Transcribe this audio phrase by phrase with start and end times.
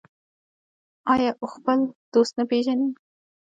[1.13, 1.79] آیا او خپل
[2.13, 2.89] دوست نه پیژني؟